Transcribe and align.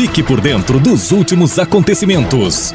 Fique 0.00 0.22
por 0.22 0.40
dentro 0.40 0.80
dos 0.80 1.12
últimos 1.12 1.58
acontecimentos. 1.58 2.72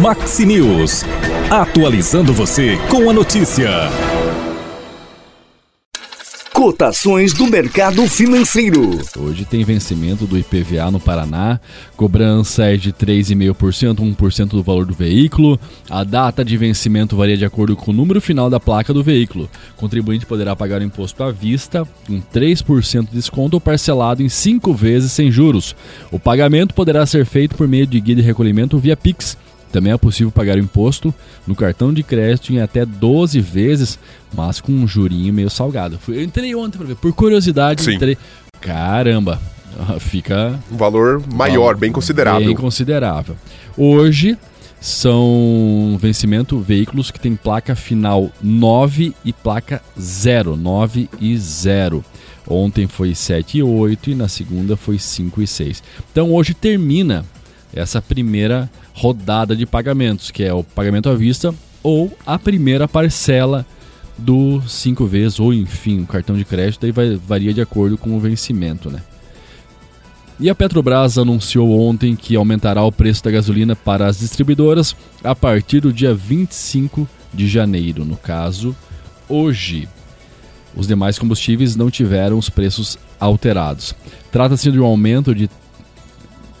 Maxi 0.00 0.46
News. 0.46 1.04
Atualizando 1.50 2.32
você 2.32 2.78
com 2.88 3.10
a 3.10 3.12
notícia. 3.12 3.68
Cotações 6.58 7.32
do 7.32 7.46
mercado 7.46 8.04
financeiro. 8.08 8.90
Hoje 9.16 9.44
tem 9.44 9.62
vencimento 9.62 10.26
do 10.26 10.36
IPVA 10.36 10.90
no 10.90 10.98
Paraná. 10.98 11.60
Cobrança 11.96 12.64
é 12.64 12.76
de 12.76 12.92
3,5%, 12.92 13.98
1% 13.98 14.48
do 14.48 14.62
valor 14.64 14.84
do 14.84 14.92
veículo. 14.92 15.56
A 15.88 16.02
data 16.02 16.44
de 16.44 16.56
vencimento 16.56 17.16
varia 17.16 17.36
de 17.36 17.44
acordo 17.44 17.76
com 17.76 17.92
o 17.92 17.94
número 17.94 18.20
final 18.20 18.50
da 18.50 18.58
placa 18.58 18.92
do 18.92 19.04
veículo. 19.04 19.48
O 19.76 19.80
contribuinte 19.80 20.26
poderá 20.26 20.56
pagar 20.56 20.80
o 20.80 20.84
imposto 20.84 21.22
à 21.22 21.30
vista, 21.30 21.86
com 22.08 22.20
3% 22.20 23.08
de 23.08 23.14
desconto 23.14 23.54
ou 23.54 23.60
parcelado 23.60 24.20
em 24.20 24.28
5 24.28 24.74
vezes 24.74 25.12
sem 25.12 25.30
juros. 25.30 25.76
O 26.10 26.18
pagamento 26.18 26.74
poderá 26.74 27.06
ser 27.06 27.24
feito 27.24 27.54
por 27.54 27.68
meio 27.68 27.86
de 27.86 28.00
guia 28.00 28.16
de 28.16 28.22
recolhimento 28.22 28.80
via 28.80 28.96
Pix 28.96 29.36
também 29.72 29.92
é 29.92 29.96
possível 29.96 30.30
pagar 30.30 30.56
o 30.56 30.60
imposto 30.60 31.14
no 31.46 31.54
cartão 31.54 31.92
de 31.92 32.02
crédito 32.02 32.52
em 32.52 32.60
até 32.60 32.84
12 32.84 33.40
vezes, 33.40 33.98
mas 34.34 34.60
com 34.60 34.72
um 34.72 34.86
jurinho 34.86 35.32
meio 35.32 35.50
salgado. 35.50 35.98
Eu 36.08 36.22
entrei 36.22 36.54
ontem 36.54 36.78
para 36.78 36.86
ver, 36.86 36.96
por 36.96 37.12
curiosidade, 37.12 37.82
Sim. 37.82 37.94
entrei. 37.94 38.16
Caramba, 38.60 39.40
fica. 40.00 40.58
Um 40.70 40.76
valor 40.76 41.22
maior, 41.32 41.76
bem 41.76 41.92
considerável. 41.92 42.46
Bem 42.46 42.56
considerável. 42.56 43.36
Hoje 43.76 44.36
são 44.80 45.98
vencimento 46.00 46.58
veículos 46.60 47.10
que 47.10 47.18
tem 47.18 47.34
placa 47.34 47.74
final 47.74 48.30
9 48.40 49.14
e 49.24 49.32
placa 49.32 49.82
0, 49.98 50.56
9 50.56 51.08
e 51.20 51.36
0. 51.36 52.04
Ontem 52.46 52.86
foi 52.86 53.14
7 53.14 53.58
e 53.58 53.62
8 53.62 54.10
e 54.10 54.14
na 54.14 54.28
segunda 54.28 54.76
foi 54.76 54.98
5 54.98 55.42
e 55.42 55.46
6. 55.46 55.82
Então 56.10 56.32
hoje 56.32 56.54
termina 56.54 57.24
essa 57.74 58.00
primeira 58.00 58.70
rodada 58.98 59.54
de 59.54 59.64
pagamentos, 59.64 60.32
que 60.32 60.42
é 60.42 60.52
o 60.52 60.64
pagamento 60.64 61.08
à 61.08 61.14
vista 61.14 61.54
ou 61.84 62.12
a 62.26 62.36
primeira 62.36 62.88
parcela 62.88 63.64
do 64.18 64.60
5 64.66 65.06
vezes, 65.06 65.38
ou 65.38 65.54
enfim, 65.54 66.00
o 66.00 66.06
cartão 66.06 66.36
de 66.36 66.44
crédito, 66.44 66.84
aí 66.84 66.90
vai, 66.90 67.14
varia 67.14 67.54
de 67.54 67.60
acordo 67.60 67.96
com 67.96 68.16
o 68.16 68.20
vencimento, 68.20 68.90
né? 68.90 69.00
E 70.40 70.50
a 70.50 70.54
Petrobras 70.54 71.16
anunciou 71.16 71.80
ontem 71.80 72.16
que 72.16 72.34
aumentará 72.34 72.82
o 72.82 72.92
preço 72.92 73.22
da 73.22 73.30
gasolina 73.30 73.76
para 73.76 74.06
as 74.06 74.18
distribuidoras 74.18 74.94
a 75.22 75.34
partir 75.34 75.80
do 75.80 75.92
dia 75.92 76.12
25 76.12 77.08
de 77.32 77.46
janeiro, 77.46 78.04
no 78.04 78.16
caso, 78.16 78.74
hoje. 79.28 79.88
Os 80.76 80.86
demais 80.86 81.18
combustíveis 81.18 81.74
não 81.74 81.90
tiveram 81.90 82.38
os 82.38 82.50
preços 82.50 82.98
alterados. 83.18 83.94
Trata-se 84.30 84.70
de 84.70 84.78
um 84.78 84.84
aumento 84.84 85.34
de 85.34 85.48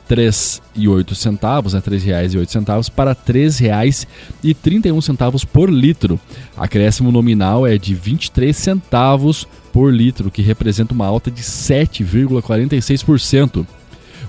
3,08 0.08 1.14
centavos, 1.14 1.74
né, 1.74 1.82
R$ 1.84 1.96
3,08 1.96 2.90
para 2.90 3.10
R$ 3.10 3.18
3,31 3.26 5.44
por 5.46 5.70
litro. 5.70 6.18
Acréscimo 6.56 7.12
nominal 7.12 7.66
é 7.66 7.76
de 7.76 7.94
23 7.94 8.56
centavos 8.56 9.46
por 9.72 9.92
litro, 9.92 10.30
que 10.30 10.40
representa 10.42 10.94
uma 10.94 11.06
alta 11.06 11.28
de 11.30 11.42
7,46%. 11.42 13.66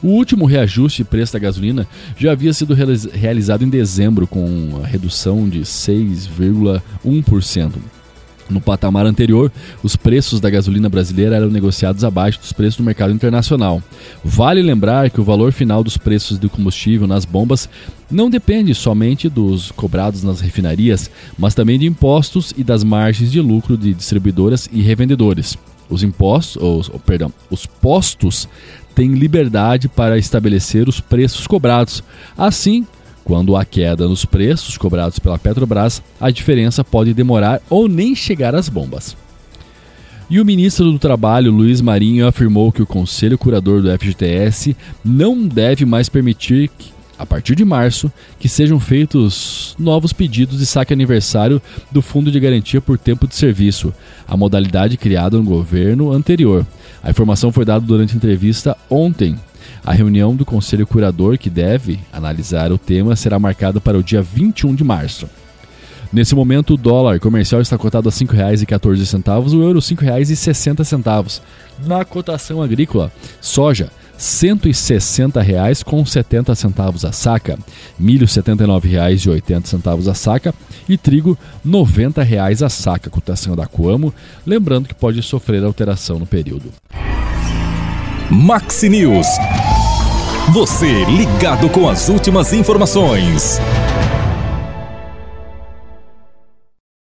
O 0.02 0.07
último 0.09 0.45
reajuste 0.45 1.03
de 1.03 1.09
preço 1.09 1.33
da 1.33 1.39
gasolina 1.39 1.85
já 2.17 2.31
havia 2.31 2.53
sido 2.53 2.73
realizado 3.13 3.66
em 3.66 3.69
dezembro, 3.69 4.25
com 4.25 4.80
a 4.81 4.88
redução 4.88 5.50
de 5.50 5.59
6,1%. 5.61 7.73
No 8.50 8.59
patamar 8.59 9.05
anterior, 9.05 9.52
os 9.83 9.95
preços 9.95 10.39
da 10.39 10.50
gasolina 10.50 10.89
brasileira 10.89 11.36
eram 11.36 11.50
negociados 11.50 12.03
abaixo 12.03 12.39
dos 12.39 12.52
preços 12.52 12.78
do 12.78 12.83
mercado 12.83 13.14
internacional. 13.14 13.81
Vale 14.23 14.61
lembrar 14.61 15.11
que 15.11 15.22
o 15.22 15.23
valor 15.23 15.52
final 15.52 15.83
dos 15.83 15.97
preços 15.97 16.39
do 16.39 16.50
combustível 16.50 17.08
nas 17.08 17.25
bombas 17.25 17.69
não 18.09 18.30
depende 18.30 18.73
somente 18.73 19.30
dos 19.30 19.72
cobrados 19.72 20.23
nas 20.23 20.41
refinarias, 20.41 21.12
mas 21.38 21.53
também 21.53 21.78
de 21.78 21.85
impostos 21.85 22.53
e 22.57 22.63
das 22.63 22.84
margens 22.84 23.31
de 23.31 23.40
lucro 23.40 23.78
de 23.78 23.94
distribuidoras 23.94 24.68
e 24.72 24.81
revendedores. 24.81 25.56
Os 25.88 26.02
impostos, 26.03 26.57
ou, 26.62 27.00
perdão, 27.00 27.31
os 27.50 27.66
postos 27.66 28.47
têm 28.96 29.13
liberdade 29.13 29.88
para 29.88 30.18
estabelecer 30.18 30.90
os 30.90 31.00
preços 31.00 31.47
cobrados. 31.47 32.03
Assim, 32.38 32.85
quando 33.29 33.56
há 33.56 33.63
queda 33.63 34.07
nos 34.07 34.25
preços 34.25 34.75
cobrados 34.75 35.19
pela 35.19 35.38
Petrobras, 35.38 36.01
a 36.19 36.31
diferença 36.31 36.84
pode 36.84 37.13
demorar 37.13 37.62
ou 37.69 37.88
nem 37.88 38.16
chegar 38.16 38.56
às 38.56 38.67
bombas. 38.67 39.16
E 40.28 40.40
o 40.40 40.45
ministro 40.45 40.91
do 40.91 40.97
Trabalho, 40.97 41.51
Luiz 41.51 41.79
Marinho, 41.79 42.25
afirmou 42.25 42.72
que 42.72 42.81
o 42.81 42.88
Conselho 42.88 43.38
Curador 43.38 43.84
do 43.84 44.00
FGTS 44.00 44.75
não 45.06 45.47
deve 45.47 45.85
mais 45.85 46.09
permitir, 46.09 46.72
que, 46.75 46.91
a 47.19 47.25
partir 47.25 47.53
de 47.53 47.63
março, 47.63 48.12
que 48.40 48.50
sejam 48.50 48.79
feitos 48.79 49.75
novos 49.78 50.11
pedidos 50.11 50.57
de 50.57 50.66
saque 50.66 50.91
aniversário 50.91 51.61
do 51.91 52.01
Fundo 52.01 52.31
de 52.31 52.40
Garantia 52.40 52.81
por 52.81 52.97
Tempo 52.97 53.28
de 53.28 53.35
Serviço, 53.35 53.94
a 54.28 54.35
modalidade 54.35 54.97
criada 54.97 55.38
no 55.38 55.44
governo 55.44 56.11
anterior. 56.11 56.66
A 57.03 57.11
informação 57.11 57.51
foi 57.51 57.63
dada 57.63 57.85
durante 57.85 58.16
entrevista 58.16 58.75
ontem 58.90 59.38
a 59.89 59.94
reunião 59.94 60.35
do 60.35 60.45
Conselho 60.45 60.85
Curador, 60.85 61.35
que 61.39 61.50
deve 61.50 62.00
analisar 62.13 62.72
o 62.72 62.77
tema, 62.77 63.16
será 63.16 63.39
marcada 63.39 63.81
para 63.81 63.97
o 63.97 64.03
dia 64.03 64.22
21 64.22 64.75
de 64.75 64.83
março. 64.83 65.27
Nesse 66.13 66.35
momento, 66.35 66.75
o 66.75 66.77
dólar 66.77 67.19
comercial 67.19 67.59
está 67.59 67.75
cotado 67.75 68.07
a 68.07 68.11
R$ 68.11 68.17
5,14, 68.19 69.51
o 69.51 69.63
euro 69.63 69.79
R$ 69.79 69.85
5,60. 69.85 71.41
Na 71.88 72.05
cotação 72.05 72.61
agrícola, 72.61 73.11
soja 73.41 73.85
R$ 73.85 74.19
160,70 74.19 75.83
com 75.83 76.05
70 76.05 76.53
centavos 76.53 77.03
a 77.03 77.11
saca, 77.11 77.57
milho 77.97 78.28
R$ 78.28 78.31
79,80 78.31 80.07
a 80.07 80.13
saca 80.13 80.53
e 80.88 80.99
trigo 80.99 81.31
R$ 81.31 81.38
90 81.66 82.22
a 82.63 82.69
saca, 82.69 83.09
cotação 83.09 83.55
da 83.55 83.66
Coamo, 83.66 84.13
lembrando 84.45 84.88
que 84.88 84.94
pode 84.94 85.23
sofrer 85.23 85.63
alteração 85.63 86.19
no 86.19 86.28
período. 86.28 86.72
Maxi 88.29 88.89
News. 88.89 89.25
Você 90.53 91.05
ligado 91.05 91.69
com 91.69 91.87
as 91.87 92.09
últimas 92.09 92.53
informações. 92.53 93.59